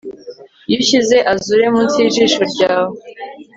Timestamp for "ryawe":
2.53-2.95